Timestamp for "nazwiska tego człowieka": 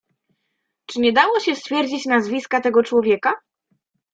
2.05-3.33